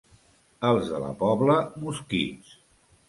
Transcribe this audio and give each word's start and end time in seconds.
Els 0.69 0.87
de 0.95 1.01
la 1.05 1.11
Pobla, 1.21 1.59
mosquits. 1.85 2.57